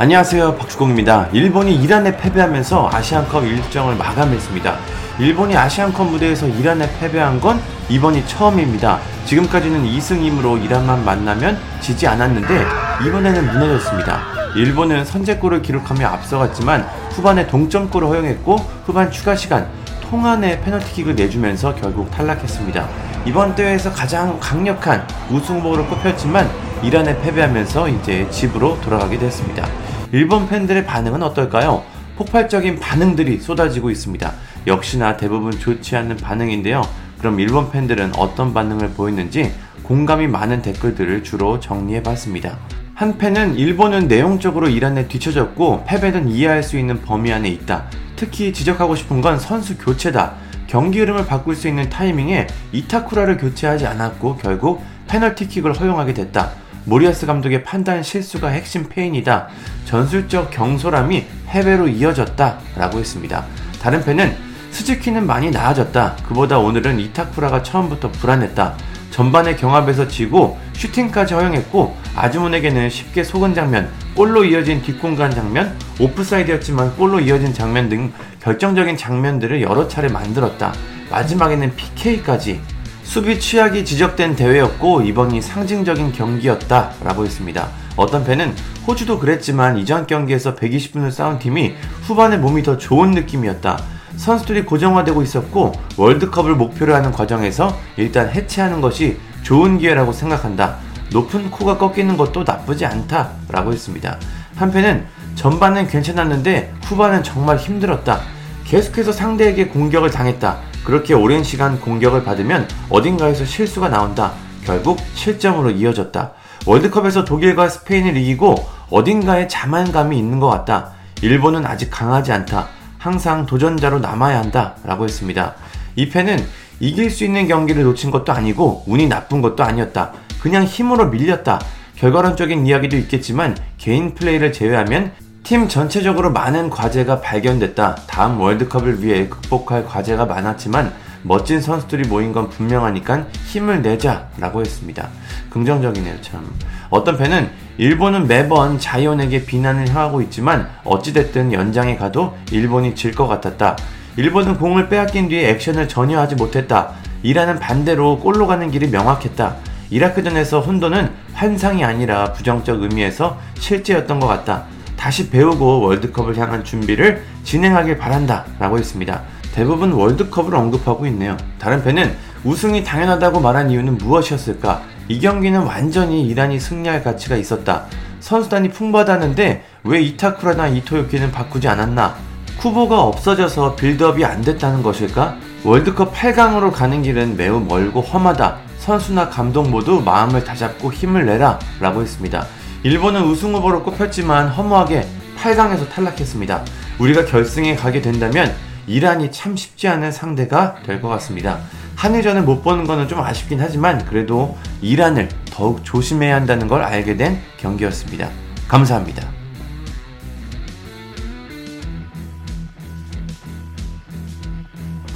안녕하세요 0.00 0.54
박주공입니다. 0.54 1.26
일본이 1.32 1.74
이란에 1.74 2.16
패배하면서 2.16 2.88
아시안컵 2.92 3.44
일정을 3.44 3.96
마감했습니다. 3.96 4.78
일본이 5.18 5.56
아시안컵 5.56 6.12
무대에서 6.12 6.46
이란에 6.46 6.88
패배한 7.00 7.40
건 7.40 7.60
이번이 7.88 8.24
처음입니다. 8.28 9.00
지금까지는 9.24 9.84
2승 9.84 10.20
2무로 10.20 10.64
이란만 10.64 11.04
만나면 11.04 11.58
지지 11.80 12.06
않았는데 12.06 12.64
이번에는 13.08 13.46
무너졌습니다. 13.48 14.20
일본은 14.54 15.04
선제골을 15.04 15.62
기록하며 15.62 16.06
앞서갔지만 16.06 16.88
후반에 17.10 17.48
동점골을 17.48 18.06
허용했고 18.06 18.54
후반 18.86 19.10
추가 19.10 19.34
시간 19.34 19.66
통안에 20.08 20.60
페널티킥을 20.60 21.16
내주면서 21.16 21.74
결국 21.74 22.08
탈락했습니다. 22.12 22.88
이번 23.26 23.56
대회에서 23.56 23.92
가장 23.92 24.38
강력한 24.38 25.04
우승 25.28 25.58
후보로 25.58 25.86
꼽혔지만 25.86 26.48
이란에 26.84 27.20
패배하면서 27.20 27.88
이제 27.88 28.30
집으로 28.30 28.80
돌아가게 28.80 29.18
됐습니다. 29.18 29.66
일본 30.10 30.48
팬들의 30.48 30.86
반응은 30.86 31.22
어떨까요? 31.22 31.84
폭발적인 32.16 32.80
반응들이 32.80 33.40
쏟아지고 33.40 33.90
있습니다. 33.90 34.32
역시나 34.66 35.18
대부분 35.18 35.52
좋지 35.52 35.96
않는 35.96 36.16
반응인데요. 36.16 36.82
그럼 37.18 37.38
일본 37.40 37.70
팬들은 37.70 38.12
어떤 38.16 38.54
반응을 38.54 38.90
보였는지 38.90 39.52
공감이 39.82 40.26
많은 40.26 40.62
댓글들을 40.62 41.22
주로 41.24 41.60
정리해 41.60 42.02
봤습니다. 42.02 42.58
한 42.94 43.18
팬은 43.18 43.56
일본은 43.56 44.08
내용적으로 44.08 44.68
이란에 44.68 45.06
뒤처졌고 45.08 45.84
패배는 45.86 46.28
이해할 46.28 46.62
수 46.62 46.78
있는 46.78 47.02
범위 47.02 47.30
안에 47.32 47.48
있다. 47.48 47.84
특히 48.16 48.52
지적하고 48.52 48.96
싶은 48.96 49.20
건 49.20 49.38
선수 49.38 49.76
교체다. 49.76 50.34
경기 50.66 51.00
흐름을 51.00 51.26
바꿀 51.26 51.54
수 51.54 51.68
있는 51.68 51.88
타이밍에 51.88 52.46
이타쿠라를 52.72 53.36
교체하지 53.36 53.86
않았고 53.86 54.36
결국 54.36 54.82
페널티킥을 55.06 55.74
허용하게 55.74 56.14
됐다. 56.14 56.50
모리아스 56.88 57.26
감독의 57.26 57.64
판단 57.64 58.02
실수가 58.02 58.48
핵심 58.48 58.88
페인이다. 58.88 59.48
전술적 59.84 60.50
경솔함이 60.50 61.26
해외로 61.48 61.86
이어졌다. 61.86 62.58
라고 62.76 62.98
했습니다. 62.98 63.44
다른 63.82 64.02
팬은 64.02 64.34
스즈키는 64.70 65.26
많이 65.26 65.50
나아졌다. 65.50 66.16
그보다 66.26 66.58
오늘은 66.58 66.98
이타쿠라가 66.98 67.62
처음부터 67.62 68.10
불안했다. 68.12 68.74
전반에 69.10 69.56
경합에서 69.56 70.08
지고 70.08 70.58
슈팅까지 70.72 71.34
허용했고 71.34 71.94
아주문에게는 72.16 72.88
쉽게 72.88 73.22
속은 73.22 73.54
장면, 73.54 73.90
골로 74.14 74.44
이어진 74.44 74.80
뒷공간 74.80 75.30
장면, 75.30 75.76
오프사이드였지만 76.00 76.96
골로 76.96 77.20
이어진 77.20 77.52
장면 77.52 77.90
등 77.90 78.12
결정적인 78.40 78.96
장면들을 78.96 79.60
여러 79.60 79.88
차례 79.88 80.08
만들었다. 80.08 80.72
마지막에는 81.10 81.76
PK까지 81.76 82.60
수비 83.08 83.40
취약이 83.40 83.86
지적된 83.86 84.36
대회였고 84.36 85.00
이번이 85.00 85.40
상징적인 85.40 86.12
경기였다 86.12 86.92
라고 87.02 87.24
했습니다. 87.24 87.70
어떤 87.96 88.22
팬은 88.22 88.54
호주도 88.86 89.18
그랬지만 89.18 89.78
이전 89.78 90.06
경기에서 90.06 90.54
120분을 90.54 91.10
싸운 91.10 91.38
팀이 91.38 91.72
후반에 92.02 92.36
몸이 92.36 92.62
더 92.62 92.76
좋은 92.76 93.12
느낌이었다. 93.12 93.82
선수들이 94.16 94.66
고정화되고 94.66 95.22
있었고 95.22 95.72
월드컵을 95.96 96.54
목표로 96.56 96.94
하는 96.94 97.10
과정에서 97.10 97.74
일단 97.96 98.28
해체하는 98.28 98.82
것이 98.82 99.18
좋은 99.42 99.78
기회라고 99.78 100.12
생각한다. 100.12 100.76
높은 101.10 101.50
코가 101.50 101.78
꺾이는 101.78 102.18
것도 102.18 102.44
나쁘지 102.46 102.84
않다 102.84 103.30
라고 103.48 103.72
했습니다. 103.72 104.18
한편은 104.56 105.06
전반은 105.34 105.88
괜찮았는데 105.88 106.74
후반은 106.82 107.22
정말 107.22 107.56
힘들었다. 107.56 108.20
계속해서 108.64 109.12
상대에게 109.12 109.68
공격을 109.68 110.10
당했다. 110.10 110.67
그렇게 110.88 111.12
오랜 111.12 111.44
시간 111.44 111.78
공격을 111.78 112.24
받으면 112.24 112.66
어딘가에서 112.88 113.44
실수가 113.44 113.90
나온다. 113.90 114.32
결국 114.64 114.98
실점으로 115.12 115.70
이어졌다. 115.70 116.32
월드컵에서 116.64 117.26
독일과 117.26 117.68
스페인을 117.68 118.16
이기고 118.16 118.54
어딘가에 118.88 119.48
자만감이 119.48 120.16
있는 120.16 120.40
것 120.40 120.46
같다. 120.46 120.92
일본은 121.20 121.66
아직 121.66 121.90
강하지 121.90 122.32
않다. 122.32 122.68
항상 122.96 123.44
도전자로 123.44 123.98
남아야 123.98 124.38
한다. 124.38 124.76
라고 124.82 125.04
했습니다. 125.04 125.56
이 125.94 126.08
팬은 126.08 126.42
이길 126.80 127.10
수 127.10 127.22
있는 127.22 127.46
경기를 127.48 127.82
놓친 127.82 128.10
것도 128.10 128.32
아니고 128.32 128.84
운이 128.86 129.08
나쁜 129.08 129.42
것도 129.42 129.62
아니었다. 129.62 130.12
그냥 130.40 130.64
힘으로 130.64 131.08
밀렸다. 131.10 131.60
결과론적인 131.96 132.66
이야기도 132.66 132.96
있겠지만 132.96 133.58
개인 133.76 134.14
플레이를 134.14 134.54
제외하면 134.54 135.12
팀 135.48 135.66
전체적으로 135.66 136.30
많은 136.30 136.68
과제가 136.68 137.22
발견됐다. 137.22 137.94
다음 138.06 138.38
월드컵을 138.38 139.02
위해 139.02 139.28
극복할 139.28 139.86
과제가 139.86 140.26
많았지만 140.26 140.92
멋진 141.22 141.62
선수들이 141.62 142.06
모인 142.06 142.34
건 142.34 142.50
분명하니까 142.50 143.24
힘을 143.46 143.80
내자 143.80 144.28
라고 144.36 144.60
했습니다. 144.60 145.08
긍정적이네요, 145.48 146.20
참. 146.20 146.46
어떤 146.90 147.16
팬은 147.16 147.48
일본은 147.78 148.28
매번 148.28 148.78
자이온에게 148.78 149.46
비난을 149.46 149.88
향하고 149.88 150.20
있지만 150.20 150.68
어찌됐든 150.84 151.54
연장에 151.54 151.96
가도 151.96 152.36
일본이 152.52 152.94
질 152.94 153.14
것 153.14 153.26
같았다. 153.26 153.78
일본은 154.18 154.58
공을 154.58 154.90
빼앗긴 154.90 155.30
뒤에 155.30 155.48
액션을 155.48 155.88
전혀 155.88 156.20
하지 156.20 156.34
못했다. 156.34 156.90
이라는 157.22 157.58
반대로 157.58 158.18
골로 158.18 158.46
가는 158.46 158.70
길이 158.70 158.88
명확했다. 158.88 159.56
이라크전에서 159.88 160.60
혼돈은 160.60 161.10
환상이 161.32 161.82
아니라 161.84 162.34
부정적 162.34 162.82
의미에서 162.82 163.38
실제였던 163.58 164.20
것 164.20 164.26
같다. 164.26 164.64
다시 164.98 165.30
배우고 165.30 165.80
월드컵을 165.80 166.36
향한 166.36 166.64
준비를 166.64 167.22
진행하길 167.44 167.96
바란다 167.96 168.44
라고 168.58 168.78
했습니다. 168.78 169.22
대부분 169.54 169.92
월드컵을 169.92 170.54
언급하고 170.54 171.06
있네요. 171.06 171.36
다른 171.58 171.82
팬은 171.82 172.14
우승이 172.44 172.84
당연하다고 172.84 173.40
말한 173.40 173.70
이유는 173.70 173.98
무엇이었을까? 173.98 174.82
이 175.08 175.20
경기는 175.20 175.62
완전히 175.62 176.26
이란이 176.26 176.60
승리할 176.60 177.02
가치가 177.02 177.36
있었다. 177.36 177.86
선수단이 178.20 178.70
풍부하다는데 178.70 179.64
왜 179.84 180.02
이타쿠라나 180.02 180.68
이토요키는 180.68 181.32
바꾸지 181.32 181.68
않았나? 181.68 182.16
쿠보가 182.58 183.02
없어져서 183.02 183.76
빌드업이 183.76 184.24
안 184.24 184.42
됐다는 184.42 184.82
것일까? 184.82 185.36
월드컵 185.64 186.12
8강으로 186.12 186.72
가는 186.72 187.02
길은 187.02 187.36
매우 187.36 187.60
멀고 187.60 188.00
험하다. 188.00 188.58
선수나 188.78 189.28
감독 189.28 189.68
모두 189.68 190.02
마음을 190.04 190.42
다잡고 190.44 190.92
힘을 190.92 191.26
내라 191.26 191.58
라고 191.80 192.02
했습니다. 192.02 192.46
일본은 192.82 193.24
우승 193.24 193.54
후보로 193.54 193.82
꼽혔지만 193.82 194.48
허무하게 194.48 195.06
8강에서 195.36 195.88
탈락했습니다. 195.90 196.64
우리가 196.98 197.24
결승에 197.24 197.74
가게 197.74 198.00
된다면 198.00 198.54
이란이 198.86 199.30
참 199.32 199.56
쉽지 199.56 199.88
않은 199.88 200.12
상대가 200.12 200.76
될 200.84 201.00
것 201.00 201.08
같습니다. 201.08 201.58
한일전을 201.96 202.42
못 202.42 202.62
보는 202.62 202.84
것은 202.86 203.08
좀 203.08 203.20
아쉽긴 203.20 203.60
하지만 203.60 204.04
그래도 204.04 204.56
이란을 204.80 205.28
더욱 205.50 205.84
조심해야 205.84 206.34
한다는 206.36 206.68
걸 206.68 206.82
알게 206.82 207.16
된 207.16 207.40
경기였습니다. 207.58 208.28
감사합니다. 208.68 209.28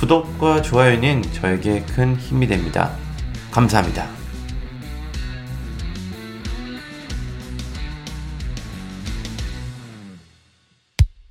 구독과 0.01 0.63
좋아요는 0.63 1.23
저에게 1.33 1.85
큰 1.95 2.17
힘이 2.17 2.49
됩니다. 2.49 2.91
감사합니다. 3.53 4.22